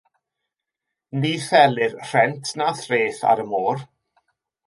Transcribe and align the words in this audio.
Ni 1.19 1.33
thelir 1.47 1.93
rhent 2.09 2.45
na 2.61 2.67
threth 2.81 3.23
ar 3.33 3.39
y 3.43 3.45
môr. 3.53 3.77